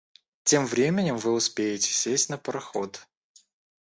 Тем 0.41 0.65
временем 0.65 1.17
вы 1.19 1.31
успеете 1.31 1.91
сесть 1.93 2.27
на 2.31 2.39
пароход. 2.39 3.07